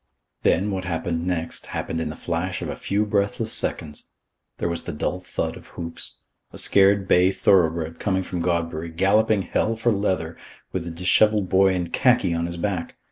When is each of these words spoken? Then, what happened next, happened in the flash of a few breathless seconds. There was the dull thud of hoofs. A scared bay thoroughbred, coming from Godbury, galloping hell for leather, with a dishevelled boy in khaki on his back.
Then, 0.41 0.71
what 0.71 0.85
happened 0.85 1.27
next, 1.27 1.67
happened 1.67 2.01
in 2.01 2.09
the 2.09 2.15
flash 2.15 2.63
of 2.63 2.69
a 2.69 2.75
few 2.75 3.05
breathless 3.05 3.53
seconds. 3.53 4.07
There 4.57 4.67
was 4.67 4.85
the 4.85 4.91
dull 4.91 5.19
thud 5.19 5.55
of 5.55 5.67
hoofs. 5.77 6.17
A 6.51 6.57
scared 6.57 7.07
bay 7.07 7.29
thoroughbred, 7.29 7.99
coming 7.99 8.23
from 8.23 8.41
Godbury, 8.41 8.89
galloping 8.89 9.43
hell 9.43 9.75
for 9.75 9.91
leather, 9.91 10.35
with 10.71 10.87
a 10.87 10.89
dishevelled 10.89 11.49
boy 11.49 11.75
in 11.75 11.89
khaki 11.91 12.33
on 12.33 12.47
his 12.47 12.57
back. 12.57 12.95